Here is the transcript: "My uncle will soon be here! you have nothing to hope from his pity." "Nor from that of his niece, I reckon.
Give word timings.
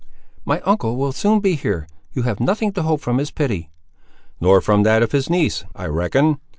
"My 0.45 0.61
uncle 0.61 0.97
will 0.97 1.11
soon 1.11 1.41
be 1.41 1.53
here! 1.53 1.87
you 2.11 2.23
have 2.23 2.39
nothing 2.39 2.71
to 2.71 2.81
hope 2.81 3.01
from 3.01 3.19
his 3.19 3.29
pity." 3.29 3.69
"Nor 4.39 4.59
from 4.59 4.81
that 4.81 5.03
of 5.03 5.11
his 5.11 5.29
niece, 5.29 5.63
I 5.75 5.85
reckon. 5.85 6.39